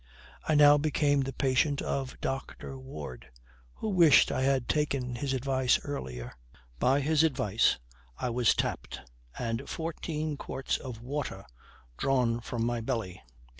[0.47, 2.75] I now became the patient of Dr.
[2.75, 3.29] Ward,
[3.75, 6.33] who wished I had taken his advice earlier.
[6.79, 7.77] By his advice
[8.17, 9.01] I was tapped,
[9.37, 11.45] and fourteen quarts of water
[11.97, 13.21] drawn from my belly.